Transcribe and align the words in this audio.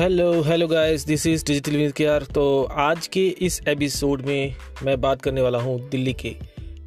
Hello 0.00 0.42
hello 0.42 0.66
guys 0.68 1.04
this 1.06 1.26
is 1.26 1.44
digital 1.46 1.76
with 1.76 1.92
K 1.92 2.04
R 2.06 2.22
तो 2.34 2.42
आज 2.82 3.06
के 3.06 3.26
इस 3.40 3.60
एपिसोड 3.68 4.22
में 4.22 4.54
मैं 4.82 5.00
बात 5.00 5.22
करने 5.22 5.40
वाला 5.40 5.58
हूँ 5.58 5.78
दिल्ली 5.90 6.12
के। 6.12 6.28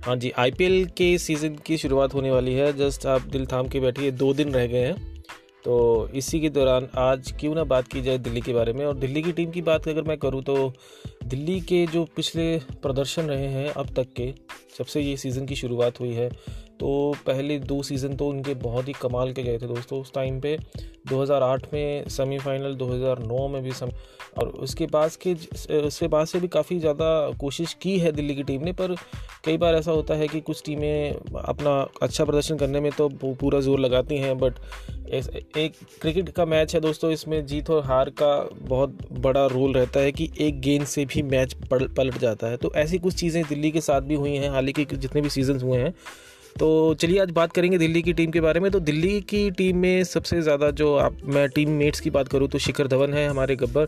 हाँ 0.06 0.16
जी 0.16 0.32
आईपीएल 0.38 0.86
के 0.98 1.18
सीज़न 1.18 1.58
की 1.66 1.78
शुरुआत 1.78 2.14
होने 2.14 2.32
वाली 2.32 2.54
है। 2.54 2.72
जस्ट 2.78 3.06
आप 3.06 3.28
दिल 3.32 3.46
थाम 3.46 3.68
के 3.68 3.80
बैठिए, 3.80 4.12
दो 4.12 4.34
दिन 4.34 4.54
रह 4.54 4.66
गए 4.68 4.86
हैं। 4.86 5.24
तो 5.66 6.10
इसी 6.16 6.40
के 6.42 6.50
दौरान 6.50 6.88
आज 6.98 7.32
क्यों 7.40 7.54
ना 7.56 7.64
बात 7.64 7.88
की 7.88 8.02
जाए 8.02 8.18
दिल्ली 8.18 8.42
के 8.42 8.54
बारे 8.54 8.74
में। 8.74 8.86
और 8.86 8.98
दिल्ली 8.98 9.22
की 9.22 9.32
टीम 9.32 9.52
की 9.52 9.62
बात 9.62 9.88
अगर 9.88 10.02
मैं 10.02 10.18
करूँ 10.18 10.42
तो 10.44 10.74
दिल्ली 11.26 11.60
के 11.62 11.86
जो 11.88 12.04
पिछले 12.16 12.58
प्रदर्शन 12.82 13.22
रहे 13.24 13.48
हैं 13.48 13.70
अब 13.70 13.94
तक 13.96 14.14
के, 14.16 14.32
जब 14.78 14.86
से 14.86 15.02
ये 15.02 15.16
सीज़न 15.18 15.46
की 15.46 15.56
शुरुआत 15.56 16.00
हुई 16.00 16.14
है 16.14 16.30
तो 16.80 17.14
पहले 17.26 17.58
दो 17.62 17.82
सीज़न 17.84 18.16
तो 18.16 18.28
उनके 18.28 18.54
बहुत 18.62 18.88
ही 18.88 18.94
कमाल 19.02 19.32
के 19.34 19.44
गए 19.44 19.58
थे 19.58 19.68
दोस्तों। 19.68 20.00
उस 20.02 20.14
टाइम 20.14 20.40
पे 20.42 20.58
2008 21.10 21.66
में 21.74 22.10
सेमीफाइनल 22.10 22.76
2009 22.76 23.48
में 23.50 23.62
भी 23.64 23.72
सम 23.72 23.90
और 24.38 24.48
उसके 24.60 24.86
पास 24.88 25.16
के 25.18 25.34
उसके 25.78 26.08
बाद 26.08 26.28
से 26.28 26.40
भी 26.40 26.48
काफ़ी 26.48 26.80
ज़्यादा 26.80 27.10
कोशिश 27.40 27.74
की 27.82 27.98
है 28.00 28.12
दिल्ली 28.12 28.36
की 28.36 28.44
टीम 28.44 28.64
ने, 28.64 28.72
पर 28.74 28.96
कई 29.46 29.58
बार 29.58 29.76
ऐसा 29.76 29.92
होता 29.92 30.14
है 30.16 30.28
कि 30.28 30.40
कुछ 30.42 30.62
टीमें 30.66 31.14
अपना 31.38 31.72
अच्छा 32.02 32.26
प्रदर्शन 32.26 32.58
करने 32.58 32.80
में 32.80 32.92
तो 32.92 33.10
पूरा 33.24 33.60
ज़ोर 33.60 33.80
लगाती 33.80 34.18
हैं 34.18 34.38
बट 34.38 34.60
एक 35.58 35.74
क्रिकेट 36.02 36.30
का 36.30 36.46
मैच 36.46 36.74
है 36.76 36.82
दोस्तों, 36.82 37.12
इसमें 37.12 37.46
जीत 37.46 37.70
और 37.70 37.84
हार 37.86 38.10
का 38.22 38.36
बहुत 38.62 38.98
बड़ा 39.20 39.46
रोल 39.48 39.74
रहता 39.74 40.00
है 40.00 40.12
कि 40.12 40.30
एक 40.42 40.62
गेंद 40.62 40.86
से 40.88 41.06
भी 41.06 41.22
मैच 41.24 41.54
पलट 41.72 42.18
जाता 42.20 42.48
है। 42.48 42.58
तो 42.58 42.72
ऐसी 42.76 43.00
कुछ 43.00 43.16
चीज़ें 43.16 43.44
दिल्ली 43.50 43.72
के 43.72 43.82
साथ 43.82 44.02
भी 44.02 44.16
हुई 44.16 44.36
हैं 44.36 44.50
हाल 44.50 44.68
ही 44.68 44.74
के 44.74 44.86
जितने 44.94 45.22
भी 45.22 45.30
सीज़न 45.30 45.60
हुए 45.62 45.78
हैं 45.80 45.94
तो 46.60 46.94
चलिए 46.94 47.20
आज 47.20 47.32
बात 47.32 47.52
करेंगे 47.54 47.78
दिल्ली 47.78 48.02
की 48.02 48.14
टीम 48.14 48.32
के 48.32 48.42
बारे 48.42 48.60
में। 48.60 48.70
तो 48.72 48.80
दिल्ली 48.80 49.20
की 49.22 49.50
टीम 49.52 49.78
में 49.78 50.04
सबसे 50.04 50.42
ज़्यादा 50.42 50.70
जो 50.72 50.96
आप, 50.96 51.18
मैं 51.26 51.48
टीम 51.50 51.70
मेट्स 51.70 52.00
की 52.00 52.10
बात 52.10 52.28
करूँ 52.28 52.48
तो 52.48 52.60
शिखर 52.60 52.88
धवन 52.88 53.14
है, 53.14 53.28
हमारे 53.28 53.56
गब्बर 53.56 53.86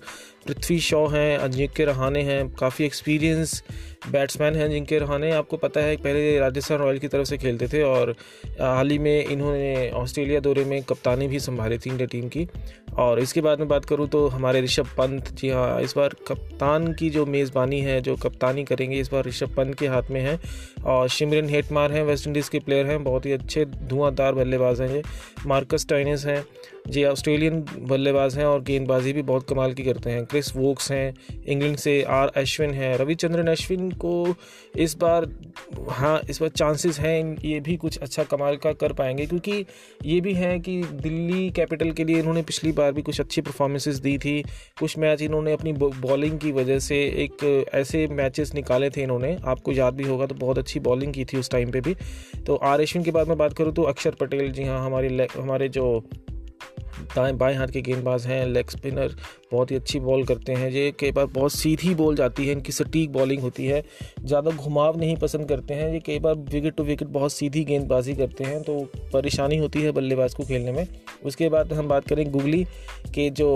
पृथ्वी 0.48 0.80
शॉ 0.80 1.06
हैं 1.08 1.38
अजिंक्य 1.38 1.86
रहाने 1.86 2.22
हैं, 2.24 2.48
काफ़ी 2.52 2.86
एक्सपीरियंस 2.86 3.62
बैट्समैन 4.08 4.56
हैं 4.56 4.70
जिनके 4.70 4.98
रहाने, 5.00 5.32
आपको 5.32 5.58
पता 5.58 5.82
है, 5.82 5.96
पहले 5.98 6.38
राजस्थान 6.40 6.78
रॉयल 6.78 7.00
की 7.00 7.08
तरफ़ 7.08 7.28
से 7.28 7.38
खेलते 7.38 7.68
थे 7.68 7.82
और 7.84 8.16
हाल 8.62 8.90
ही 8.90 8.98
में 9.00 9.26
इन्होंने 9.26 9.90
ऑस्ट्रेलिया 9.92 10.40
दौरे 10.40 10.66
में 10.66 10.82
कप्तानी 10.84 11.28
भी 11.28 11.40
संभाली 11.40 11.78
थी 11.78 11.90
इंडिया 11.90 12.08
टीम 12.08 12.28
की। 12.28 12.48
और 12.96 13.20
इसके 13.20 13.42
बाद 13.42 13.60
में 13.60 13.68
बात 13.68 13.86
करूँ 13.86 14.08
तो 14.08 14.28
हमारे 14.28 14.62
ऋषभ 14.62 14.88
पंत, 14.98 15.30
जी 15.30 15.50
हाँ 15.50 15.82
इस 15.82 15.94
बार 15.98 16.16
कप्तान 16.28 16.92
की 16.94 17.10
जो 17.10 17.26
मेज़बानी 17.26 17.80
है, 17.82 18.00
जो 18.02 18.16
कप्तानी 18.16 18.64
करेंगे, 18.64 19.00
इस 19.00 19.12
बार 19.12 19.26
ऋषभ 19.26 19.56
पंत 19.56 19.78
के 19.80 19.88
हाथ 19.88 20.12
में 20.12 20.22
है। 20.22 20.40
और 20.86 21.08
शिमरन 21.10 21.50
हेटमार 21.50 21.92
हैं, 21.92 22.04
वेस्ट 22.04 22.28
इंडीज़ 22.28 22.50
के 22.50 22.60
प्लेयर 22.60 22.86
हैं, 22.86 23.04
बहुत 23.04 23.26
ही 23.26 23.32
अच्छे 23.32 23.66
धुआंधार 23.66 24.34
बल्लेबाज 24.34 24.82
हैं 24.82 24.90
ये। 24.90 25.02
मार्कस 25.46 25.88
टाइनिस 25.90 26.26
हैं 26.26 26.44
जी 26.86 27.04
ऑस्ट्रेलियन 27.04 27.64
बल्लेबाज 27.80 28.38
हैं 28.38 28.46
और 28.46 28.62
गेंदबाजी 28.64 29.14
भी 29.14 29.22
बहुत 29.22 29.48
कमाल 29.50 29.74
की 29.74 29.84
करते 29.84 30.10
हैं। 30.10 30.26
क्रिस 30.26 30.56
वोक्स 30.56 30.92
हैं 30.92 31.14
इंग्लैंड 31.46 31.78
से 31.78 32.02
आर 32.04 32.32
अश्विन 32.38 32.74
हैं 32.74 32.94
रविचंद्रन 32.98 33.48
अश्विन 33.48 33.90
को 33.92 34.36
इस 34.76 34.96
बार 34.98 35.28
हाँ 35.90 36.20
इस 36.30 36.42
बार 36.42 36.50
चांसेस 36.50 37.00
हैं, 37.00 37.38
ये 37.46 37.60
भी 37.60 37.76
कुछ 37.78 37.98
अच्छा 37.98 38.24
कमाल 38.24 38.56
का 38.56 38.72
कर 38.74 38.94
पाएँगे, 38.94 39.26
क्योंकि 39.26 39.66
ये 40.06 40.20
भी 40.22 40.34
हैं 40.34 40.60
कि 40.62 40.82
दिल्ली 40.94 41.50
कैपिटल 41.50 41.92
के 41.92 42.04
लिए 42.04 42.20
इन्होंने 42.20 42.42
पिछली 42.42 42.72
बार 42.72 42.92
भी 42.92 43.02
कुछ 43.02 43.20
अच्छी 43.22 43.42
परफॉर्मेंसेस 43.42 43.96
दी 43.98 44.18
थी। 44.18 44.42
कुछ 44.80 44.98
मैच 44.98 45.22
इन्होंने 45.22 45.54
अपनी 45.54 45.74
बॉलिंग 45.74 46.40
की 46.40 46.52
वजह 46.52 46.80
से 46.80 46.98
एक 47.24 47.44
ऐसे 47.74 48.06
मैचेस 48.08 48.54
निकाले 48.54 48.90
थे 48.90 49.02
इन्होंने। 49.02 49.36
आपको 49.46 49.72
याद 49.72 49.94
भी 49.94 50.04
होगा 50.04 50.26
तो 50.26 50.36
बहुत 50.36 50.58
अच्छी 50.58 50.80
बॉलिंग 50.82 51.14
की 51.14 51.26
थी 51.26 51.38
उस 51.38 51.50
टाइम 51.52 51.72
पे 51.72 51.82
भी। 51.82 51.96
तो 52.46 52.56
आर 52.56 52.82
अश्विन 52.82 53.04
के 53.04 53.12
बाद 53.12 53.28
में 53.28 53.38
बात 53.38 53.54
करूँ 53.54 53.74
तो 53.74 53.84
अक्षर 53.84 54.16
पटेल 54.20 54.52
जी 54.52 54.64
हाँ 54.64 54.86
हमारे 54.86 55.28
हमारे 55.36 55.70
जो 55.70 55.86
दाएँ, 57.16 57.34
बाएँ 57.34 57.56
हाथ 57.56 57.68
के 57.68 57.82
गेंदबाज 57.82 58.26
हैं 58.28 58.46
लेग 58.46 58.70
स्पिनर 58.70 59.16
बहुत 59.52 59.72
ही 59.72 59.76
अच्छी 59.76 60.00
बॉल 60.00 60.24
करते 60.26 60.54
हैं। 60.54 60.70
ये 60.72 60.92
कई 61.00 61.12
बार 61.12 61.26
बहुत 61.28 61.52
सीधी 61.54 61.94
बॉल 61.96 62.16
जाती 62.16 62.46
है, 62.46 62.52
इनकी 62.52 62.72
सटीक 62.72 63.12
बॉलिंग 63.12 63.42
होती 63.42 63.66
है। 63.66 63.84
ज़्यादा 64.22 64.52
घुमाव 64.52 65.00
नहीं 65.00 65.16
पसंद 65.18 65.48
करते 65.50 65.74
हैं, 65.74 65.92
ये 65.94 66.00
कई 66.00 66.20
बार 66.20 66.36
विकेट 66.36 66.76
टू 66.76 66.84
विकेट 66.84 67.08
बहुत 67.10 67.34
सीधी 67.34 67.64
गेंदबाजी 67.64 68.16
करते 68.16 68.44
हैं 68.44 68.62
तो 68.64 68.80
परेशानी 69.14 69.58
होती 69.58 69.82
है 69.82 69.92
बल्लेबाज 69.92 70.34
को 70.34 70.44
खेलने 70.44 70.72
में। 70.72 70.88
उसके 71.26 71.50
बाद 71.50 71.74
हम 71.74 71.88
बात 71.88 72.08
करें 72.08 72.32
गुगली 72.32 72.64
के 73.16 73.30
जो 73.32 73.48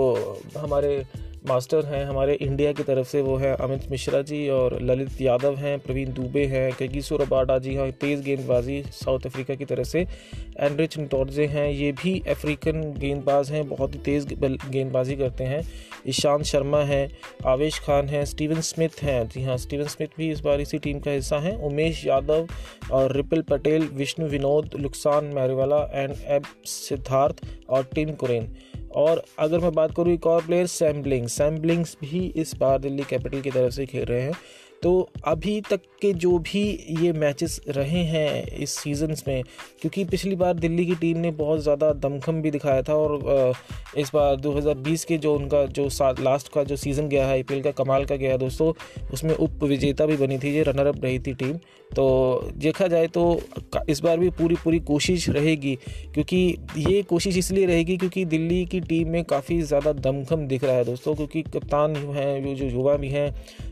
हमारे 0.56 1.02
मास्टर 1.48 1.84
हैं 1.86 2.04
हमारे 2.06 2.34
इंडिया 2.34 2.72
की 2.72 2.82
तरफ़ 2.82 3.06
से, 3.08 3.20
वो 3.20 3.36
है 3.36 3.54
अमित 3.56 3.90
मिश्रा 3.90 4.20
जी 4.22 4.48
और 4.48 4.78
ललित 4.82 5.20
यादव 5.20 5.54
हैं, 5.56 5.78
प्रवीण 5.78 6.12
दुबे 6.12 6.44
हैं, 6.46 6.72
केगिसो 6.72 7.16
रबाडा 7.16 7.58
जी 7.58 7.74
हाँ 7.76 7.90
तेज़ 7.90 8.22
गेंदबाजी 8.22 8.82
साउथ 8.92 9.26
अफ्रीका 9.26 9.54
की 9.54 9.64
तरफ़ 9.64 9.86
से 9.86 10.00
एंड्रिच 10.00 10.98
नटोर्जे 10.98 11.46
हैं, 11.46 11.68
ये 11.70 11.92
भी 11.92 12.18
अफ्रीकन 12.28 12.82
गेंदबाज 12.98 13.50
हैं, 13.50 13.68
बहुत 13.68 13.94
ही 13.94 14.00
तेज़ 14.00 14.26
गेंदबाजी 14.34 15.16
करते 15.16 15.44
हैं। 15.44 15.62
ईशांत 16.08 16.44
शर्मा 16.44 16.82
हैं, 16.84 17.10
आवेश 17.46 17.78
खान 17.78 18.08
हैं, 18.08 18.24
स्टीवन 18.24 18.60
स्मिथ 18.60 19.02
हैं, 19.02 19.28
जी 19.28 19.42
हाँ 19.42 19.56
स्टीवन 19.56 19.86
स्मिथ 19.86 20.16
भी 20.18 20.30
इस 20.30 20.40
बार 20.40 20.60
इसी 20.60 20.78
टीम 20.78 21.00
का 21.00 21.10
हिस्सा 21.10 21.38
हैं। 21.38 21.56
उमेश 21.62 22.06
यादव 22.06 22.48
और 22.92 23.16
रिपिल 23.16 23.42
पटेल, 23.42 23.88
विष्णु 23.92 24.26
विनोद, 24.26 24.70
लुकसान 24.76 25.24
मैरीवाला, 25.34 25.88
एंड 25.92 26.14
एब 26.26 26.44
सिद्धार्थ 26.66 27.46
और 27.68 27.88
टिम 27.94 28.12
कुरेन। 28.14 28.52
और 28.92 29.22
अगर 29.38 29.58
मैं 29.58 29.72
बात 29.72 29.94
करूँ 29.96 30.12
एक 30.12 30.26
और 30.26 30.44
प्लेयर 30.46 30.66
सैम्पलिंग 30.66 31.26
सैम्बलिंग्स 31.28 31.96
भी 32.00 32.26
इस 32.36 32.54
बार 32.56 32.78
दिल्ली 32.78 33.02
कैपिटल 33.02 33.40
की 33.40 33.50
तरफ़ 33.50 33.72
से 33.74 33.86
खेल 33.86 34.04
रहे 34.04 34.20
हैं। 34.20 34.32
तो 34.82 35.08
अभी 35.26 35.60
तक 35.60 35.80
के 36.02 36.12
जो 36.14 36.38
भी 36.38 36.62
ये 37.00 37.12
मैचेस 37.12 37.60
रहे 37.68 38.02
हैं 38.04 38.46
इस 38.58 38.70
सीजन्स 38.72 39.24
में, 39.28 39.42
क्योंकि 39.80 40.04
पिछली 40.04 40.36
बार 40.36 40.54
दिल्ली 40.54 40.86
की 40.86 40.94
टीम 40.94 41.18
ने 41.18 41.30
बहुत 41.32 41.60
ज़्यादा 41.62 41.92
दमखम 41.98 42.40
भी 42.42 42.50
दिखाया 42.50 42.82
था 42.82 42.94
और 42.94 43.52
इस 43.98 44.10
बार 44.14 44.36
2020 44.36 45.04
के 45.04 45.18
जो 45.18 45.34
उनका 45.34 45.64
जो 45.68 45.88
लास्ट 46.20 46.52
का 46.52 46.64
जो 46.64 46.76
सीज़न 46.76 47.08
गया 47.08 47.26
है 47.26 47.32
आई 47.32 47.60
का 47.60 47.70
कमाल 47.72 48.04
का 48.04 48.16
गया 48.16 48.36
दोस्तों, 48.36 48.72
उसमें 49.12 49.34
उप 49.34 49.64
विजेता 49.64 50.06
भी 50.06 50.16
बनी 50.16 50.38
थी, 50.38 50.54
ये 50.54 50.62
रनर 50.62 50.86
अप 50.86 51.04
रही 51.04 51.18
थी 51.18 51.34
टीम 51.34 51.58
तो 51.90 52.50
देखा 52.56 52.86
जाए 52.86 53.06
तो 53.08 53.40
इस 53.88 54.00
बार 54.00 54.18
भी 54.18 54.28
पूरी 54.30 54.56
पूरी 54.64 54.78
कोशिश 54.80 55.28
रहेगी, 55.28 55.74
क्योंकि 56.14 56.56
ये 56.78 57.02
कोशिश 57.02 57.36
इसलिए 57.38 57.66
रहेगी 57.66 57.96
क्योंकि 57.96 58.24
दिल्ली 58.26 58.64
की 58.66 58.80
टीम 58.82 59.08
में 59.08 59.24
काफ़ी 59.24 59.60
ज़्यादा 59.62 59.92
दमखम 59.92 60.46
दिख 60.46 60.64
रहा 60.64 60.76
है 60.76 60.84
दोस्तों, 60.84 61.14
क्योंकि 61.14 61.42
कप्तान 61.44 61.96
हैं 61.96 62.54
जो 62.54 62.64
युवा 62.66 62.96
भी 62.96 63.08
हैं 63.08 63.30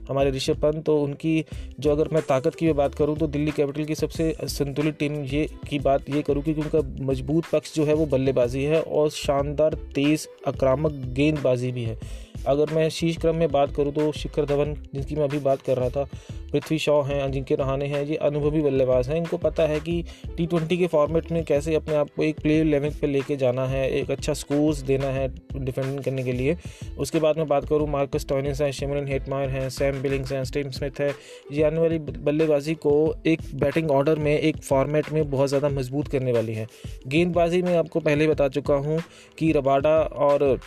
हमारे 0.09 0.31
ऋषभ 0.31 0.61
पंत 0.61 0.85
तो 0.85 0.97
उनकी 1.03 1.45
जो 1.81 1.91
अगर 1.91 2.09
मैं 2.13 2.23
ताकत 2.23 2.55
की 2.55 2.73
बात 2.73 2.95
करूँ 2.95 3.17
तो 3.17 3.27
दिल्ली 3.27 3.51
कैपिटल 3.51 3.85
की 3.85 3.95
सबसे 3.95 4.35
संतुलित 4.49 4.99
टीम 4.99 5.23
ये 5.25 5.47
की 5.69 5.79
बात 5.79 6.11
ये 6.11 6.23
करूँ 6.23 6.43
क्योंकि 6.43 6.61
उनका 6.61 7.05
मज़बूत 7.05 7.45
पक्ष 7.53 7.75
जो 7.75 7.85
है 7.85 7.95
वो 7.95 8.07
बल्लेबाजी 8.07 8.65
है 8.65 8.81
और 8.83 9.11
शानदार 9.11 9.75
तेज़ 9.95 10.27
आक्रामक 10.49 10.93
गेंदबाजी 11.15 11.73
भी 11.73 11.85
है। 11.85 11.99
अगर 12.47 12.75
मैं 12.75 12.89
शीर्ष 12.91 13.17
क्रम 13.17 13.37
में 13.37 13.51
बात 13.51 13.75
करूँ 13.77 13.93
तो 13.93 14.11
शिखर 14.13 14.45
धवन, 14.47 14.75
जिनकी 14.95 15.17
मैं 15.17 15.25
अभी 15.25 15.39
बात 15.39 15.63
कर 15.63 15.77
रहा 15.77 15.89
था, 15.89 16.09
पृथ्वी 16.53 16.79
शॉ 16.79 17.01
हैं 17.03 17.21
अजिंक्य 17.23 17.55
रहाने 17.55 17.87
हैं, 17.87 18.05
ये 18.05 18.17
अनुभवी 18.17 18.61
बल्लेबाज 18.63 19.09
हैं। 19.09 19.17
इनको 19.17 19.37
पता 19.37 19.63
है 19.63 19.81
कि 19.81 20.03
टी 20.37 20.47
ट्वेंटी 20.47 20.77
के 20.79 20.87
फॉर्मेट 20.87 21.31
में 21.33 21.43
कैसे 21.45 21.75
अपने 21.75 21.95
आप 21.95 22.09
को 22.17 22.23
एक 22.23 22.41
प्लेयर 22.41 22.65
लेवल 22.65 22.91
पे 23.01 23.07
लेके 23.07 23.37
जाना 23.37 23.67
है, 23.67 23.89
एक 23.91 24.11
अच्छा 24.11 24.33
स्कोर्स 24.35 24.79
देना 24.83 25.07
है 25.09 25.27
डिफेंडिंग 25.55 25.99
करने 26.05 26.23
के 26.23 26.33
लिए। 26.33 26.57
उसके 26.99 27.19
बाद 27.19 27.39
मैं 27.39 27.47
बात 27.49 27.69
करूँ 27.69 27.89
मार्कस 27.89 28.27
टॉनिस 28.29 28.61
हैं, 28.61 28.71
शिमरन 28.73 29.09
हेटमायर 29.09 29.51
हैं, 29.51 29.69
सैम 29.71 30.01
बिलिंग्स 30.03 30.33
हैं 30.33 30.43
स्टीव 30.45 30.71
स्मिथ 30.71 31.01
है। 31.01 31.13
ये 31.53 31.63
आने 31.63 31.81
वाली 31.81 31.99
बल्लेबाजी 31.99 32.75
को 32.77 32.95
एक 33.27 33.41
बैटिंग 33.55 33.91
ऑर्डर 33.91 34.19
में, 34.19 34.39
एक 34.39 34.63
फॉर्मेट 34.63 35.13
में 35.13 35.31
बहुत 35.31 35.49
ज़्यादा 35.49 35.69
मज़बूत 35.71 36.09
करने 36.09 36.33
वाली 36.33 36.55
है। 36.55 36.67
गेंदबाजी 37.07 37.63
में 37.63 37.75
आपको 37.77 38.01
पहले 38.01 38.27
बता 38.29 38.49
चुका 38.49 38.75
हूँ 38.77 39.01
कि 39.39 39.53
रबाडा 39.53 39.99
और 40.01 40.59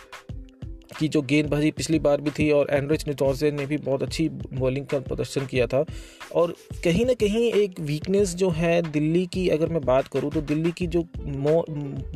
की 0.98 1.08
जो 1.08 1.22
गेंदबाजी 1.22 1.70
पिछली 1.70 1.98
बार 1.98 2.20
भी 2.20 2.30
थी 2.30 2.50
और 2.50 2.66
एंड्रिच 2.70 3.06
निटोर्जे 3.08 3.50
ने 3.50 3.66
भी 3.66 3.76
बहुत 3.76 4.02
अच्छी 4.02 4.28
बॉलिंग 4.28 4.86
का 4.86 4.98
प्रदर्शन 4.98 5.46
किया 5.46 5.66
था। 5.66 5.84
और 6.34 6.54
कहीं 6.84 7.06
ना 7.06 7.12
कहीं 7.12 7.52
एक 7.52 7.80
वीकनेस 7.80 8.34
जो 8.34 8.50
है 8.50 8.80
दिल्ली 8.82 9.26
की 9.26 9.48
अगर 9.48 9.68
मैं 9.68 9.80
बात 9.84 10.08
करूँ 10.08 10.30
तो 10.30 10.40
दिल्ली 10.40 10.72
की 10.72 10.86
जो 10.86 11.04
मो, 11.24 11.64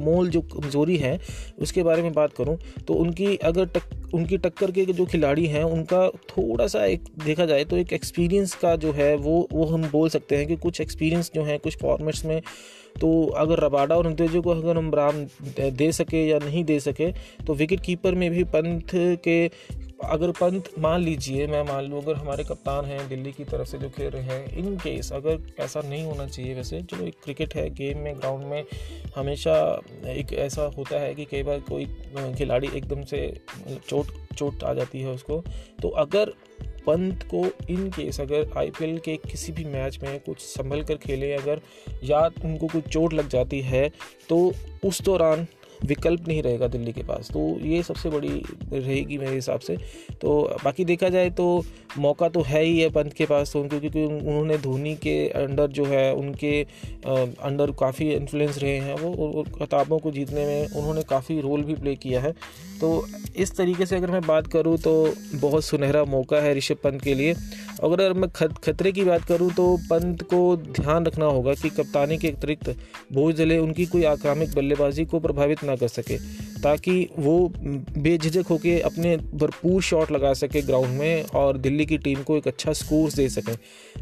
मोल 0.00 0.28
जो 0.28 0.40
कमज़ोरी 0.40 0.96
है 0.96 1.20
उसके 1.58 1.82
बारे 1.82 2.02
में 2.02 2.12
बात 2.12 2.32
करूँ 2.32 2.58
तो 2.88 2.94
उनकी 2.94 3.36
अगर 3.36 3.66
टक, 3.66 4.14
उनकी 4.14 4.38
टक्कर 4.38 4.70
के 4.70 4.84
जो 4.84 5.06
खिलाड़ी 5.06 5.46
हैं 5.46 5.64
उनका 5.64 6.08
थोड़ा 6.08 6.66
सा 6.66 6.84
एक 6.84 7.04
देखा 7.24 7.46
जाए 7.46 7.64
तो 7.64 7.76
एक 7.76 7.92
एक्सपीरियंस 7.92 8.54
का 8.54 8.76
जो 8.76 8.92
है 8.92 9.16
वो 9.16 9.48
वो 9.52 9.64
हम 9.64 9.82
बोल 9.82 10.08
सकते 10.08 10.36
हैं 10.36 10.46
कि 10.46 10.56
कुछ 10.56 10.80
एक्सपीरियंस 10.80 11.30
जो 11.34 11.42
है 11.42 11.58
कुछ 11.58 11.76
फॉर्मेट्स 11.76 12.24
में 12.24 12.42
तो 13.00 13.26
अगर 13.26 13.60
रबाडा 13.60 13.96
और 13.96 14.10
नतेजो 14.10 14.42
को 14.42 14.50
अगर 14.50 14.76
हम 14.76 14.94
राम 14.94 15.24
दे 15.70 15.92
सके 15.92 16.26
या 16.28 16.38
नहीं 16.38 16.64
दे 16.64 16.80
सके 16.80 17.12
तो 17.46 17.54
विकेट 17.54 17.80
कीपर 17.80 18.14
में 18.14 18.30
भी 18.30 18.44
पंथ 18.66 19.18
के, 19.24 19.46
अगर 20.04 20.30
पंथ 20.30 20.60
मान 20.78 21.00
लीजिए, 21.00 21.46
मैं 21.46 21.62
मान 21.62 21.84
लूँ, 21.84 22.02
अगर 22.02 22.14
हमारे 22.14 22.44
कप्तान 22.44 22.84
हैं 22.84 23.08
दिल्ली 23.08 23.32
की 23.32 23.44
तरफ़ 23.44 23.68
से 23.68 23.78
जो 23.78 23.88
खेल 23.88 24.10
रहे 24.10 24.22
हैं, 24.22 24.56
इन 24.58 24.76
केस 24.76 25.12
अगर 25.12 25.46
ऐसा 25.60 25.80
नहीं 25.80 26.04
होना 26.04 26.26
चाहिए 26.26 26.54
वैसे 26.54 26.80
जो 26.82 27.04
एक 27.06 27.14
क्रिकेट 27.24 27.54
है 27.54 27.68
गेम 27.70 27.98
में 27.98 28.18
ग्राउंड 28.18 28.44
में 28.44 28.64
हमेशा 29.16 29.54
एक 30.08 30.32
ऐसा 30.32 30.62
होता 30.76 31.00
है 31.00 31.14
कि 31.14 31.24
कई 31.24 31.42
बार 31.42 31.60
कोई 31.68 31.86
खिलाड़ी 32.38 32.68
एकदम 32.74 33.02
से 33.04 33.20
चोट 33.88 34.06
चोट 34.36 34.64
आ 34.64 34.72
जाती 34.74 35.00
है 35.00 35.10
उसको। 35.10 35.42
तो 35.82 35.88
अगर 35.88 36.32
पंत 36.86 37.22
को 37.24 37.44
इन 37.70 37.88
केस 37.90 38.20
अगर 38.20 38.50
आईपीएल 38.56 38.98
के 38.98 39.16
किसी 39.22 39.52
भी 39.52 39.64
मैच 39.64 39.98
में 40.02 40.18
कुछ 40.20 40.40
संभल 40.40 40.82
कर 40.82 40.96
खेले, 40.96 41.32
अगर 41.32 41.60
या 42.04 42.20
उनको 42.44 42.66
कुछ 42.66 42.88
चोट 42.88 43.14
लग 43.14 43.28
जाती 43.28 43.60
है 43.60 43.88
तो 44.28 44.52
उस 44.84 45.00
दौरान 45.02 45.46
विकल्प 45.84 46.28
नहीं 46.28 46.42
रहेगा 46.42 46.66
दिल्ली 46.68 46.92
के 46.92 47.02
पास। 47.02 47.30
तो 47.30 47.40
ये 47.62 47.82
सबसे 47.82 48.10
बड़ी 48.10 48.42
रहेगी 48.72 49.18
मेरे 49.18 49.34
हिसाब 49.34 49.60
से। 49.60 49.76
तो 50.20 50.40
बाकी 50.64 50.84
देखा 50.84 51.08
जाए 51.08 51.30
तो 51.32 51.64
मौका 51.98 52.28
तो 52.28 52.40
है 52.42 52.62
ही 52.64 52.78
है 52.80 52.88
पंत 52.90 53.12
के 53.12 53.26
पास 53.26 53.52
तो 53.52 53.60
उनको 53.60 53.80
क्योंकि 53.80 54.04
उन्होंने 54.04 54.58
धोनी 54.58 54.94
के 54.96 55.16
अंडर 55.36 55.66
जो 55.68 55.84
है, 55.84 56.12
उनके 56.14 56.62
अंडर 56.62 57.70
काफ़ी 57.80 58.10
इन्फ्लुएंस 58.12 58.58
रहे 58.58 58.76
हैं 58.78 58.94
वो 58.96 59.44
किताबों 59.50 59.98
को 59.98 60.10
जीतने 60.10 60.46
में 60.46 60.68
उन्होंने 60.68 61.02
काफ़ी 61.04 61.40
रोल 61.40 61.62
भी 61.62 61.74
प्ले 61.74 61.94
किया 61.96 62.20
है। 62.20 62.32
तो 62.80 63.06
इस 63.36 63.56
तरीके 63.56 63.86
से 63.86 63.96
अगर 63.96 64.10
मैं 64.10 64.20
बात 64.22 64.46
करूँ 64.46 64.76
तो 64.78 64.92
बहुत 65.34 65.64
सुनहरा 65.64 66.04
मौका 66.06 66.40
है 66.40 66.54
ऋषभ 66.54 66.76
पंत 66.84 67.02
के 67.02 67.14
लिए। 67.14 67.34
अगर 67.84 68.12
मैं 68.12 68.28
खतरे 68.30 68.92
की 68.92 69.04
बात 69.04 69.24
करूँ 69.24 69.50
तो 69.52 69.76
पंत 69.90 70.22
को 70.24 70.40
ध्यान 70.56 71.06
रखना 71.06 71.24
होगा 71.26 71.54
कि 71.54 71.68
कप्तानी 71.70 72.16
के 72.18 72.28
अतिरिक्त 72.28 72.68
बोझ 73.12 73.34
जले, 73.34 73.58
उनकी 73.58 73.86
कोई 73.86 74.04
आक्रामक 74.06 74.54
बल्लेबाजी 74.56 75.04
को 75.04 75.20
प्रभावित 75.20 75.64
ना 75.66 75.76
कर 75.76 75.88
सके। 75.88 76.18
ताकि 76.66 77.08
वो 77.18 77.52
बेझिझक 77.98 78.46
होकर 78.46 78.82
अपने 78.82 79.16
भरपूर 79.16 79.82
शॉट 79.82 80.10
लगा 80.10 80.32
सके 80.32 80.62
ग्राउंड 80.62 80.98
में 80.98 81.22
और 81.22 81.58
दिल्ली 81.58 81.86
की 81.86 81.98
टीम 81.98 82.22
को 82.22 82.36
एक 82.36 82.48
अच्छा 82.48 82.72
स्कोर 82.72 83.10
दे 83.10 83.28
सकें। 83.28 83.58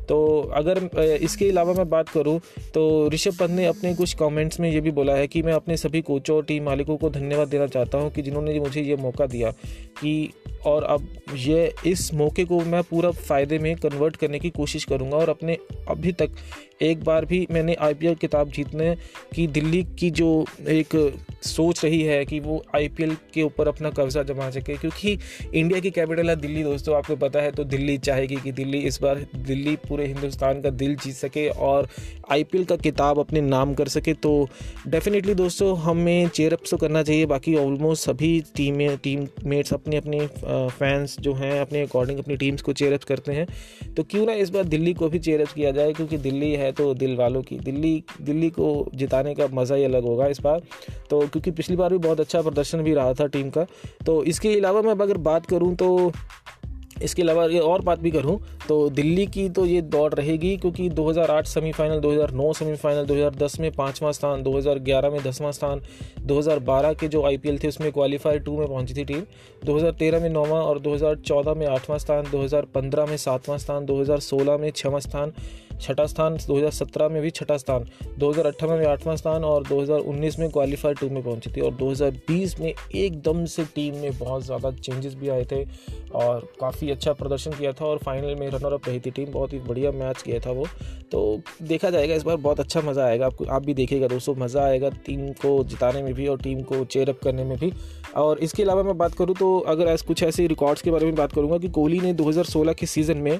तो 0.09 0.41
अगर 0.55 0.89
इसके 1.23 1.49
अलावा 1.49 1.73
मैं 1.73 1.91
बात 1.91 2.09
करूँ 2.09 2.41
तो 2.75 3.09
ऋषभ 3.09 3.35
पंत 3.35 3.51
ने 3.51 3.67
अपने 3.67 3.95
कुछ 3.95 4.15
कमेंट्स 4.15 4.61
में 4.61 4.73
ये 4.73 4.81
भी 4.81 4.91
बोला 4.91 5.15
है 5.15 5.27
कि 5.27 5.43
मैं 5.43 5.53
अपने 5.53 5.77
सभी 5.77 6.01
कोचों 6.01 6.37
और 6.37 6.45
टीम 6.45 6.65
मालिकों 6.65 6.97
को 6.97 7.11
धन्यवाद 7.11 7.49
देना 7.49 7.67
चाहता 7.67 7.99
हूँ 7.99 8.11
कि 8.13 8.23
जिन्होंने 8.23 8.61
मुझे 8.61 8.83
ये 8.83 8.97
मौका 8.97 9.27
दिया 9.27 9.51
कि, 10.01 10.33
और 10.67 10.85
अब 10.85 11.09
ये, 11.35 11.75
इस 11.87 12.15
मौके 12.15 12.45
को 12.45 12.61
मैं 12.61 12.83
पूरा 12.83 13.11
फ़ायदे 13.11 13.59
में 13.59 13.77
कन्वर्ट 13.77 14.17
करने 14.17 14.39
की 14.39 14.51
कोशिश 14.51 14.85
करूँगा 14.85 15.17
और 15.17 15.29
अपने 15.29 15.59
अभी 15.89 16.13
तक 16.13 16.31
एक 16.83 17.05
बार 17.05 17.25
भी 17.25 17.47
मैंने 17.51 17.75
आई 17.75 17.95
किताब 17.95 18.51
जीतने 18.51 18.97
की 19.35 19.47
दिल्ली 19.47 19.87
की 19.99 20.11
जो 20.11 20.47
एक 20.69 21.17
सोच 21.43 21.85
रही 21.85 22.03
है 22.03 22.25
कि 22.25 22.41
वो 22.41 22.54
आईपीएल 22.77 23.15
के 23.35 23.43
ऊपर 23.43 23.69
अपना 23.69 23.91
कब्जा 23.91 24.23
जमा 24.25 24.51
सके, 24.51 24.77
क्योंकि 24.77 25.19
इंडिया 25.55 25.81
की 25.81 25.91
कैपिटल 25.91 26.31
है 26.31 26.37
दिल्ली 26.37 26.63
दोस्तों, 26.63 26.97
आपको 26.97 27.17
पता 27.19 27.41
है 27.41 27.51
तो 27.53 27.65
दिल्ली 27.67 27.97
चाहेगी 28.01 28.37
कि 28.37 28.53
दिल्ली 28.53 28.79
इस 28.83 29.01
बार 29.03 29.25
दिल्ली 29.37 29.77
पूरे 29.89 30.07
हिंदुस्तान 30.07 30.61
का 30.63 30.71
दिल 30.73 30.97
जीत 30.97 31.15
सके 31.15 31.49
और 31.49 31.89
आईपीएल 32.33 32.65
का 32.65 32.77
किताब 32.79 33.19
अपने 33.19 33.41
नाम 33.41 33.75
कर 33.75 33.89
सके। 33.89 34.13
तो 34.15 34.49
डेफिनेटली 34.89 35.35
दोस्तों, 35.35 35.77
हमें 35.79 36.29
चेयरअप 36.29 36.63
तो 36.71 36.77
करना 36.77 37.03
चाहिए, 37.03 37.27
बाकी 37.27 37.55
ऑलमोस्ट 37.57 38.05
सभी 38.05 38.41
टीमें 38.57 38.97
टीम 38.99 39.27
मेट्स 39.45 39.73
अपने 39.75 39.97
अपने 39.97 40.27
फैंस 40.29 41.17
जो 41.21 41.35
हैं, 41.35 41.61
अपने 41.61 41.83
अकॉर्डिंग 41.83 42.19
अपनी 42.19 42.37
टीम्स 42.37 42.63
को 42.63 42.73
चेयरअप 42.75 43.03
करते 43.05 43.33
हैं। 43.33 43.47
तो 43.95 44.03
क्यों 44.05 44.25
ना 44.27 44.33
इस 44.35 44.51
बार 44.51 44.65
दिल्ली 44.67 44.95
को 44.95 45.09
भी 45.09 45.19
चेयरअप 45.19 45.49
किया 45.49 45.71
जाए, 45.71 45.93
क्योंकि 45.93 46.19
दिल्ली 46.19 46.53
है 46.55 46.71
तो 46.73 46.93
दिल 46.95 47.17
वालों 47.17 47.43
की, 47.43 47.59
दिल्ली 47.61 48.03
दिल्ली 48.23 48.51
को 48.51 48.87
जिताने 48.95 49.35
का 49.35 49.47
मज़ा 49.53 49.77
ही 49.77 49.85
अलग 49.85 50.03
होगा 50.05 50.27
इस 50.27 50.41
बार। 50.41 50.63
तो 51.11 51.21
क्योंकि 51.23 51.51
पिछली 51.51 51.77
बार 51.77 51.93
भी 51.93 51.99
बहुत 51.99 52.21
अच्छा 52.21 52.34
प्रदर्शन 52.43 52.83
भी 52.83 52.95
रहा 52.95 53.13
था 53.13 53.27
टीम 53.27 53.51
का। 53.51 53.67
तो 54.07 54.25
इसके 54.25 54.55
अलावा 54.57 54.83
मैं 54.83 54.93
अगर 54.93 55.17
बात 55.17 55.47
करूँ 55.47 55.75
तो 55.75 56.13
इसके 57.03 57.23
अलावा 57.23 57.45
ये 57.45 57.59
और 57.59 57.83
बात 57.83 57.99
भी 57.99 58.11
करूँ 58.11 58.39
तो 58.69 58.91
दिल्ली 58.91 59.27
की 59.27 59.49
तो 59.49 59.67
ये 59.67 59.81
दौड़ 59.83 60.15
रहेगी 60.15 60.57
क्योंकि 60.57 60.91
2008 60.91 61.45
सेमीफाइनल 61.45 62.01
2009 62.01 62.55
सेमीफाइनल 62.57 63.07
2010 63.07 63.59
में 63.61 63.71
पाँचवा 63.73 64.13
स्थान 64.13 64.43
2011 64.43 65.13
में 65.13 65.23
दसवां 65.23 65.53
स्थान 65.53 65.81
2012 66.27 66.95
के 67.01 67.09
जो 67.09 67.25
आईपीएल 67.27 67.59
थे 67.59 67.69
उसमें 67.69 67.93
क्वालिफायर 67.93 68.39
टू 68.39 68.59
में 68.59 68.67
पहुँची 68.69 68.95
थी 68.95 69.05
टीम 69.05 69.23
2013 69.67 70.23
में 70.23 70.31
नौवां 70.31 70.63
और 70.63 70.81
2014 70.81 71.57
में 71.57 71.67
आठवां 71.67 71.99
स्थान 71.99 72.25
2015 72.25 73.09
में 73.09 73.17
सातवां 73.17 73.59
स्थान 73.59 73.87
2016 73.87 74.59
में 74.61 74.71
छवां 74.71 75.01
स्थान 75.01 75.33
छठा 75.81 76.07
स्थान 76.07 76.37
2017 76.39 77.11
में 77.11 77.21
भी 77.23 77.31
छठा 77.31 77.57
स्थान 77.57 77.85
2018 78.19 78.71
में 78.71 78.87
आठवां 78.87 79.17
स्थान 79.17 79.45
और 79.45 79.65
2019 79.65 80.39
में 80.39 80.49
क्वालिफायर 80.51 80.97
टू 80.97 81.09
में 81.11 81.23
पहुँची 81.23 81.51
थी 81.51 81.61
और 81.61 81.75
2020 81.77 82.59
में 82.61 82.73
एकदम 82.95 83.45
से 83.45 83.65
टीम 83.75 83.97
में 83.97 84.19
बहुत 84.19 84.45
ज़्यादा 84.45 84.71
चेंजेस 84.71 85.15
भी 85.15 85.29
आए 85.29 85.45
थे 85.53 85.63
और 86.15 86.49
काफ़ी 86.61 86.91
अच्छा 86.91 87.13
प्रदर्शन 87.13 87.51
किया 87.51 87.73
था 87.73 87.85
और 87.85 87.99
फाइनल 87.99 88.35
में 88.35 88.49
रनर 88.49 88.73
अप 88.73 88.89
रही 88.89 89.01
थी 89.01 89.11
टीम 89.11 89.33
बहुत 89.33 89.53
ही 89.53 89.59
बढ़िया 89.59 89.91
मैच 89.93 90.23
किया 90.23 90.39
था 90.41 90.51
वो। 90.51 90.67
तो 91.13 91.41
देखा 91.63 91.91
जाएगा 91.91 92.15
इस 92.15 92.23
बार 92.23 92.37
बहुत 92.37 92.61
अच्छा 92.61 92.81
मज़ा 92.81 93.05
आएगा 93.07 93.27
आपको 93.27 93.45
आप 93.45 93.65
भी 93.65 93.75
देखिएगा 93.75 94.09
दोस्तों, 94.09 94.35
मज़ा 94.35 94.65
आएगा 94.65 94.89
टीम 95.07 95.29
को 95.43 95.63
जिताने 95.65 96.03
में 96.03 96.15
भी 96.15 96.27
और 96.27 96.39
टीम 96.39 96.63
को 96.63 96.85
चेयरअप 96.85 97.21
करने 97.25 97.45
में 97.45 97.57
भी। 97.59 97.73
और 98.17 98.39
इसके 98.39 98.63
अलावा 98.63 98.83
मैं 98.83 98.97
बात 98.99 99.15
करूँ 99.15 99.35
तो 99.35 99.59
अगर 99.59 99.87
ऐसे 99.87 100.07
कुछ 100.07 100.23
ऐसे 100.23 100.47
रिकॉर्ड्स 100.47 100.83
के 100.83 100.91
बारे 100.91 101.07
में 101.07 101.15
बात 101.15 101.33
करूँगा 101.33 101.59
कि 101.59 101.69
कोहली 101.69 102.01
ने 102.01 102.15
2016 102.15 102.75
के 102.75 102.87
सीज़न 102.87 103.19
में 103.19 103.39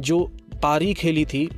जो 0.00 0.24
पारी 0.62 0.92
खेली 0.94 1.24
थी 1.24 1.48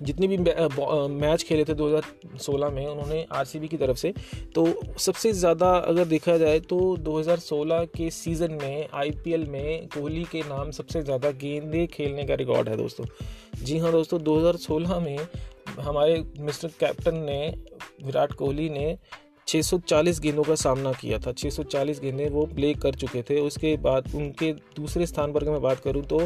जितने 0.00 0.26
भी 0.26 0.36
मैच 0.36 1.42
खेले 1.42 1.64
थे 1.64 1.74
2016 1.74 2.70
में, 2.70 2.86
उन्होंने 2.86 3.26
आरसीबी 3.32 3.68
की 3.68 3.76
तरफ़ 3.76 3.96
से 3.96 4.12
तो 4.54 4.66
सबसे 4.98 5.32
ज़्यादा 5.34 5.70
अगर 5.70 6.04
देखा 6.06 6.36
जाए 6.38 6.60
तो 6.62 6.78
2016 6.98 7.84
के 7.96 8.10
सीज़न 8.12 8.52
में, 8.52 8.88
आईपीएल 8.94 9.44
में 9.46 9.86
कोहली 9.88 10.24
के 10.24 10.42
नाम 10.48 10.70
सबसे 10.70 11.02
ज़्यादा 11.02 11.30
गेंदे 11.40 11.86
खेलने 11.88 12.24
का 12.24 12.34
रिकॉर्ड 12.36 12.68
है 12.68 12.76
दोस्तों। 12.76 13.04
जी 13.64 13.78
हाँ 13.78 13.92
दोस्तों 13.92 14.18
2016 14.20 15.00
में 15.00 15.18
हमारे 15.80 16.24
मिस्टर 16.40 16.68
कैप्टन 16.80 17.18
ने, 17.20 17.54
विराट 18.04 18.32
कोहली 18.32 18.68
ने 18.70 18.96
640 19.50 20.18
गेंदों 20.20 20.42
का 20.42 20.54
सामना 20.54 20.92
किया 20.92 21.18
था। 21.18 21.32
640 21.32 22.00
गेंदें 22.00 22.28
वो 22.30 22.44
प्ले 22.46 22.72
कर 22.74 22.94
चुके 22.94 23.22
थे। 23.22 23.38
उसके 23.40 23.76
बाद 23.76 24.10
उनके 24.14 24.52
दूसरे 24.52 25.06
स्थान 25.06 25.32
पर 25.32 25.42
अगर 25.42 25.50
मैं 25.52 25.62
बात 25.62 25.80
करूँ 25.80 26.02
तो 26.02 26.20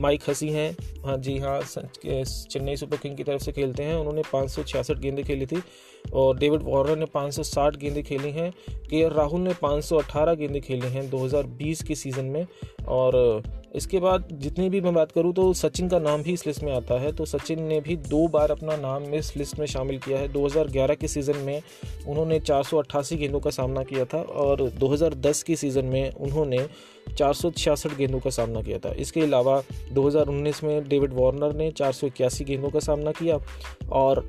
माइक 0.00 0.28
हसी 0.28 0.48
हैं। 0.48 0.70
हाँ 1.04 1.16
जी 1.18 1.36
हाँ 1.38 1.60
चेन्नई 1.64 2.76
सुपर 2.76 2.96
किंग 2.96 3.16
की 3.16 3.24
तरफ़ 3.24 3.42
से 3.42 3.52
खेलते 3.52 3.82
हैं। 3.82 3.94
उन्होंने 3.94 4.22
पाँच 4.32 4.50
सौ 4.50 4.62
छियासठ 4.62 4.98
गेंदें 4.98 5.24
खेली 5.24 5.46
थी 5.46 5.62
और 6.14 6.38
डेविड 6.38 6.62
वॉर्नर 6.62 6.96
ने 6.96 7.06
560 7.06 7.76
गेंदें 7.76 8.02
खेली 8.04 8.30
हैं। 8.32 8.50
के 8.90 9.08
राहुल 9.08 9.40
ने 9.40 9.54
518 9.54 10.34
गेंदें 10.34 10.60
खेली 10.62 10.88
हैं 10.88 11.08
2020 11.10 11.82
के 11.82 11.94
सीज़न 11.94 12.24
में 12.26 12.46
और 12.88 13.42
इसके 13.74 13.98
बाद 14.00 14.28
जितनी 14.32 14.68
भी 14.70 14.80
मैं 14.80 14.92
बात 14.94 15.12
करूँ 15.12 15.32
तो 15.32 15.52
सचिन 15.54 15.88
का 15.88 15.98
नाम 15.98 16.22
भी 16.22 16.32
इस 16.32 16.46
लिस्ट 16.46 16.62
में 16.62 16.72
आता 16.72 17.00
है 17.00 17.12
तो 17.12 17.24
सचिन 17.24 17.62
ने 17.62 17.80
भी 17.80 17.96
दो 17.96 18.26
बार 18.28 18.50
अपना 18.50 18.76
नाम 18.76 19.04
इस 19.14 19.36
लिस्ट 19.36 19.58
में 19.58 19.66
शामिल 19.66 19.98
किया 19.98 20.18
है। 20.18 20.32
2011 20.32 20.96
के 20.96 21.08
सीज़न 21.08 21.36
में 21.36 21.60
उन्होंने 22.08 22.40
चार 22.40 22.62
सौ 22.62 22.78
अट्ठासी 22.78 23.16
गेंदों 23.16 23.40
का 23.40 23.50
सामना 23.50 23.82
किया 23.82 24.04
था 24.04 24.20
और 24.20 24.68
2010 24.80 25.42
के 25.42 25.56
सीज़न 25.56 25.84
में 25.84 26.10
उन्होंने 26.10 26.66
चार 27.18 27.32
सौ 27.34 27.50
छियासठ 27.50 27.96
गेंदों 27.96 28.20
का 28.20 28.30
सामना 28.30 28.62
किया 28.62 28.78
था। 28.78 28.92
इसके 28.94 29.20
अलावा 29.20 29.62
2019 29.92 30.62
में 30.64 30.88
डेविड 30.88 31.12
वार्नर 31.14 31.54
ने 31.56 31.70
चार 31.70 31.92
सौ 31.92 32.06
इक्यासी 32.06 32.44
गेंदों 32.44 32.70
का 32.70 32.78
सामना 32.80 33.12
किया 33.12 33.38
और 33.92 34.20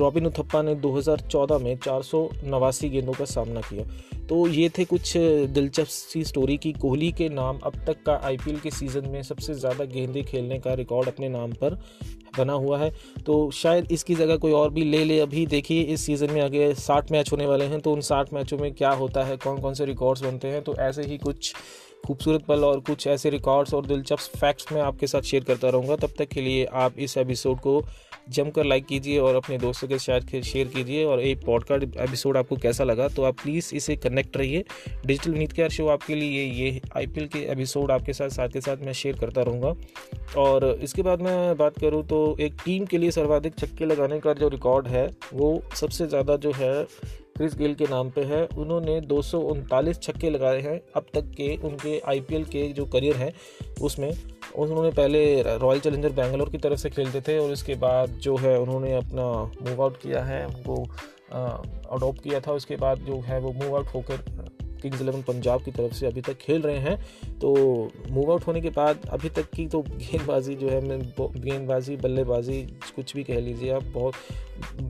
रॉबिन 0.00 0.26
उथप्पा 0.26 0.62
ने 0.62 0.74
2014 0.76 1.60
में 1.62 1.76
चार 1.78 2.02
सौ 2.02 2.28
नवासी 2.44 2.88
गेंदों 2.88 3.12
का 3.12 3.24
सामना 3.26 3.60
किया। 3.62 3.84
तो 4.28 4.46
ये 4.48 4.68
थे 4.68 4.84
कुछ 4.84 5.16
दिलचस्प 5.16 5.88
सी 5.88 6.22
स्टोरी 6.24 6.56
की 6.56 6.72
कोहली 6.74 7.10
के 7.12 7.28
नाम 7.30 7.58
अब 7.58 7.76
तक 7.86 8.02
का 8.06 8.20
आईपीएल 8.24 8.58
के 8.58 8.70
सीज़न 8.70 9.08
में 9.08 9.22
सबसे 9.22 9.54
ज़्यादा 9.56 9.84
गेंदे 9.86 10.22
खेलने 10.22 10.58
का 10.58 10.74
रिकॉर्ड 10.74 11.08
अपने 11.08 11.28
नाम 11.28 11.52
पर 11.54 11.78
बना 12.38 12.52
हुआ 12.54 12.78
है। 12.78 12.90
तो 13.26 13.50
शायद 13.52 13.92
इसकी 13.92 14.14
जगह 14.14 14.36
कोई 14.36 14.52
और 14.52 14.70
भी 14.70 14.84
ले 14.84 15.04
ले। 15.04 15.18
अभी 15.20 15.46
देखिए, 15.48 15.82
इस 15.82 16.06
सीज़न 16.06 16.30
में 16.30 16.40
आगे 16.42 16.72
साठ 16.76 17.10
मैच 17.12 17.32
होने 17.32 17.46
वाले 17.46 17.64
हैं 17.64 17.80
तो 17.80 17.92
उन 17.92 18.00
साठ 18.02 18.32
मैचों 18.32 18.58
में 18.58 18.72
क्या 18.74 18.90
होता 18.94 19.24
है 19.24 19.36
कौन 19.36 19.60
कौन 19.60 19.74
से 19.74 19.84
रिकॉर्ड्स 19.86 20.22
बनते 20.22 20.48
हैं 20.48 20.62
तो 20.62 20.74
ऐसे 20.80 21.02
ही 21.02 21.18
कुछ 21.18 21.54
खूबसूरत 22.06 22.44
पल 22.44 22.64
और 22.64 22.80
कुछ 22.80 23.06
ऐसे 23.06 23.30
रिकॉर्ड्स 23.30 23.74
और 23.74 23.86
दिलचस्प 23.86 24.36
फैक्ट्स 24.36 24.72
मैं 24.72 24.82
आपके 24.82 25.06
साथ 25.06 25.22
शेयर 25.22 25.44
करता 25.44 25.68
रहूँगा। 25.68 25.96
तब 25.96 26.12
तक 26.18 26.28
के 26.28 26.40
लिए 26.40 26.64
आप 26.76 26.98
इस 26.98 27.16
एपिसोड 27.18 27.58
को 27.60 27.80
जमकर 28.28 28.64
लाइक 28.64 28.86
कीजिए 28.86 29.18
और 29.18 29.34
अपने 29.34 29.58
दोस्तों 29.58 29.88
के 29.88 29.98
साथ 29.98 30.40
शेयर 30.42 30.66
कीजिए 30.66 31.04
और 31.04 31.20
एक 31.20 31.44
पॉडकास्ट 31.44 31.96
एपिसोड 31.96 32.36
आपको 32.36 32.56
कैसा 32.56 32.84
लगा 32.84 33.08
तो 33.08 33.22
आप 33.22 33.40
प्लीज़ 33.42 33.74
इसे 33.76 33.96
कनेक्ट 33.96 34.36
रहिए। 34.36 34.64
डिजिटल 35.06 35.32
विनीत 35.32 35.52
केयर 35.52 35.70
शो 35.70 35.86
आपके 35.88 36.14
लिए 36.14 36.44
ये 36.44 36.80
आईपीएल 36.96 37.26
के 37.26 37.38
एपिसोड 37.52 37.90
आपके 37.90 38.12
साथ 38.12 38.28
साथ 38.28 38.48
के 38.48 38.60
साथ 38.60 38.84
मैं 38.84 38.92
शेयर 38.92 39.18
करता 39.18 39.42
रहूँगा। 39.42 39.74
और 40.40 40.64
इसके 40.82 41.02
बाद 41.02 41.22
मैं 41.22 41.56
बात 41.56 41.78
करूँ 41.78 42.02
तो 42.06 42.36
एक 42.40 42.54
टीम 42.64 42.84
के 42.84 42.98
लिए 42.98 43.10
सर्वाधिक 43.10 43.58
छक्के 43.58 43.84
लगाने 43.84 44.20
का 44.20 44.32
जो 44.34 44.48
रिकॉर्ड 44.48 44.88
है, 44.88 45.08
वो 45.34 45.62
सबसे 45.76 46.06
ज़्यादा 46.06 46.36
जो 46.36 46.52
है 46.52 46.86
क्रिस 47.40 47.54
गेल 47.56 47.74
के 47.74 47.84
नाम 47.84 48.08
पे 48.10 48.22
है। 48.24 48.42
उन्होंने 48.58 49.00
दो 49.02 49.20
सौ 49.22 49.38
उनतालीस 49.40 50.00
छक्के 50.02 50.30
लगाए 50.30 50.60
हैं, 50.60 50.80
अब 50.96 51.06
तक 51.14 51.30
के 51.36 51.56
उनके 51.58 51.98
आईपीएल 52.08 52.44
के 52.44 52.66
जो 52.72 52.84
करियर 52.86 53.16
है, 53.16 53.32
उसमें 53.82 54.10
उन्होंने 54.56 54.90
पहले 54.90 55.20
रॉयल 55.42 55.80
चैलेंजर 55.80 56.12
बेंगलोर 56.12 56.50
की 56.50 56.58
तरफ़ 56.58 56.78
से 56.78 56.90
खेलते 56.90 57.20
थे 57.20 57.38
और 57.38 57.52
इसके 57.52 57.74
बाद 57.80 58.10
जो 58.22 58.36
है 58.36 58.58
उन्होंने 58.60 58.92
अपना 58.94 59.32
मूव 59.62 59.82
आउट 59.82 59.96
किया 59.96 60.22
है 60.24 60.44
उनको 60.46 60.82
अडोप्ट 61.96 62.22
किया 62.22 62.40
था। 62.40 62.52
उसके 62.52 62.76
बाद 62.76 62.98
जो 63.00 63.20
है 63.20 63.40
वो 63.40 63.52
मूव 63.52 63.76
आउट 63.76 63.94
होकर 63.94 64.48
किंग्स 64.82 65.00
इलेवन 65.02 65.22
पंजाब 65.22 65.64
की 65.64 65.70
तरफ़ 65.70 65.94
से 65.94 66.06
अभी 66.06 66.20
तक 66.20 66.36
खेल 66.36 66.62
रहे 66.62 66.78
हैं। 66.78 67.38
तो 67.38 67.54
मूव 68.10 68.30
आउट 68.32 68.46
होने 68.46 68.60
के 68.60 68.70
बाद 68.70 69.08
अभी 69.10 69.28
तक 69.30 69.50
की 69.56 69.66
तो 69.66 69.82
गेंदबाजी 69.82 70.54
जो 70.54 70.68
है 70.68 70.80
गेंदबाजी, 70.80 71.96
बल्लेबाजी 71.96 72.62
कुछ 72.96 73.14
भी 73.16 73.24
कह 73.24 73.40
लीजिए 73.40 73.72
आप, 73.72 73.82
बहुत 73.84 74.14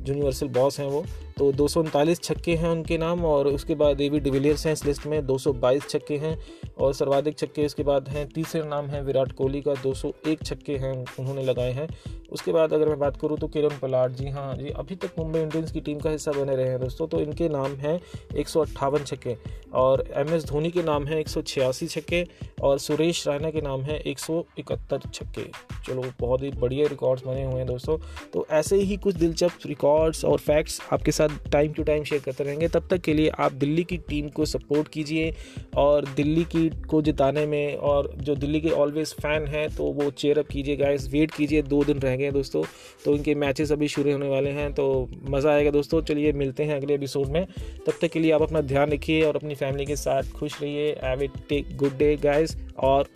यूनिवर्सल 0.09 0.49
बॉस 0.49 0.81
हैं 0.81 0.87
वो। 0.87 1.05
तो 1.39 1.53
दो 1.53 1.69
सौ 1.69 1.81
उनतालीस 1.81 2.21
छक्के 2.23 2.55
हैं 2.55 2.69
उनके 2.69 2.99
नाम 2.99 3.25
और 3.25 3.47
उसके 3.49 3.75
बाद 3.75 3.97
डेविड 3.97 4.23
डिविलियर्स 4.23 4.67
हैं 4.67 4.73
इस 4.73 4.85
लिस्ट 4.85 5.07
में। 5.07 5.27
222 5.27 5.89
छक्के 5.89 6.17
हैं 6.17 6.37
और 6.79 6.95
सर्वाधिक 6.95 7.39
छक्के 7.39 7.63
इसके 7.63 7.83
बाद 7.83 8.09
हैं, 8.09 8.29
तीसरे 8.29 8.63
नाम 8.63 8.87
है 8.87 9.03
विराट 9.03 9.33
कोहली 9.33 9.61
का। 9.61 9.75
201 9.75 10.45
छक्के 10.45 10.77
हैं 10.77 10.93
उन्होंने 11.21 11.45
लगाए 11.45 11.73
हैं। 11.73 11.89
उसके 12.33 12.53
बाद 12.53 12.73
अगर 12.73 12.89
मैं 12.89 12.99
बात 12.99 13.17
करूँ 13.17 13.37
तो 13.39 13.47
किरण 13.49 13.79
पलाट 13.83 14.11
जी 14.11 14.29
हाँ 14.29 14.55
जी, 14.57 14.69
अभी 14.69 14.95
तक 14.95 15.19
मुंबई 15.19 15.41
इंडियंस 15.41 15.73
की 15.73 15.81
टीम 15.81 15.99
का 15.99 16.11
हिस्सा 16.11 16.33
बने 16.33 16.57
रहे 16.57 16.69
हैं 16.69 16.81
दोस्तों। 16.81 17.07
तो 17.07 17.21
इनके 17.21 17.49
नाम 17.49 17.75
हैं 17.75 18.01
एक 18.37 18.49
सौ 18.49 18.61
अट्ठावन 18.61 19.05
छक्के 19.05 19.37
और 19.75 20.05
एम 20.17 20.35
एस 20.35 20.45
धोनी 20.45 20.71
के 20.71 20.83
नाम 20.83 21.07
हैं 21.07 21.19
एक 21.19 21.29
सौ 21.29 21.43
छियासी 21.43 21.87
छक्के 21.87 22.25
और 22.63 22.79
सुरेश 22.79 23.27
रैना 23.29 23.51
के 23.51 23.61
नाम 23.61 23.83
हैं 23.83 23.99
एक 24.01 24.19
सौ 24.19 24.45
इकहत्तर 24.59 25.09
छक्के। 25.15 25.45
चलो, 25.87 26.05
बहुत 26.21 26.43
ही 26.43 26.51
बढ़िया 26.51 26.87
रिकॉर्ड्स 26.87 27.27
बने 27.27 27.45
हुए 27.45 27.55
हैं 27.55 27.67
दोस्तों। 27.67 27.99
तो 28.33 28.47
ऐसे 28.51 28.77
ही 28.77 28.97
कुछ 28.97 29.15
दिलचस्प 29.15 29.59
रिकॉर्ड्स 29.67 30.25
और 30.25 30.39
फैक्ट्स 30.39 30.81
आपके 30.93 31.13
साथ 31.13 31.29
टाइम 31.53 31.73
टू 31.73 31.83
टाइम 31.83 32.05
शेयर 32.05 32.23
करते 32.23 32.45
रहेंगे। 32.45 32.69
तब 32.69 32.87
तक 32.91 33.01
के 33.01 33.15
लिए 33.15 33.29
आप 33.39 33.53
दिल्ली 33.55 33.85
की 33.85 33.97
टीम 34.09 34.29
को 34.29 34.45
सपोर्ट 34.47 34.89
कीजिए 34.89 35.35
और 35.77 36.07
दिल्ली 36.17 36.45
की 36.47 36.69
को 36.91 37.03
जिताने 37.03 37.47
में 37.47 37.77
और 37.77 38.13
जो 38.19 38.35
दिल्ली 38.37 38.61
के 38.61 38.71
ऑलवेज 38.71 39.15
फ़ैन 39.17 39.47
हैं 39.49 39.69
तो 39.77 39.85
वो 39.93 40.11
चेयरअप 40.13 40.49
कीजिए 40.49 40.77
गाइस 40.77 41.09
वेट 41.09 41.31
कीजिए, 41.31 41.63
दो 41.63 41.83
दिन 41.85 41.99
रह 41.99 42.17
गए 42.17 42.31
दोस्तों 42.31 42.63
तो 43.05 43.15
इनके 43.17 43.35
मैचेस 43.37 43.73
अभी 43.73 43.89
शुरू 43.89 44.13
होने 44.13 44.29
वाले 44.29 44.51
हैं 44.51 44.73
तो 44.75 45.09
मज़ा 45.31 45.53
आएगा 45.53 45.71
दोस्तों। 45.71 46.01
चलिए 46.03 46.33
मिलते 46.35 46.65
हैं 46.65 46.77
अगले 46.77 46.95
एपिसोड 46.95 47.29
में। 47.29 47.45
तब 47.87 47.93
तक 47.93 48.09
के 48.09 48.21
लिए 48.21 48.33
आप 48.33 48.43
अपना 48.43 48.61
ध्यान 48.63 48.93
रखिए 48.93 49.23
और 49.23 49.37
अपनी 49.37 49.55
फैमिली 49.57 49.87
के 49.87 49.97
साथ 49.97 50.31
खुश 50.33 50.61
रहिए। 50.63 50.95
Have 51.05 51.23
it 51.23 51.39
take 51.49 51.77
good 51.77 51.97
day 51.99 52.15
guys 52.23 52.57
और 52.79 53.09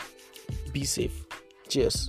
बी 0.73 0.85
सेफ़ 0.87 1.25
चेयर्स 1.71 2.09